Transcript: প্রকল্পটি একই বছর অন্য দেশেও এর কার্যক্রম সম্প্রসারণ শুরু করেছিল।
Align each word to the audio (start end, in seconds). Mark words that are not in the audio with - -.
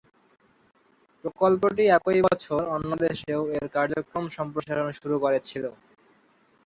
প্রকল্পটি 1.23 1.83
একই 1.97 2.19
বছর 2.27 2.61
অন্য 2.75 2.91
দেশেও 3.05 3.41
এর 3.55 3.65
কার্যক্রম 3.75 4.25
সম্প্রসারণ 4.37 4.87
শুরু 4.99 5.15
করেছিল। 5.23 5.63